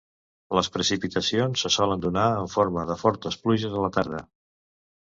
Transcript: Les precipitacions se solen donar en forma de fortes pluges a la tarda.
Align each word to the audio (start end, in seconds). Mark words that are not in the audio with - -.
Les 0.59 0.69
precipitacions 0.77 1.65
se 1.65 1.71
solen 1.75 2.03
donar 2.09 2.27
en 2.41 2.51
forma 2.55 2.87
de 2.93 2.99
fortes 3.05 3.41
pluges 3.47 3.79
a 3.83 3.87
la 3.87 3.97
tarda. 4.01 4.27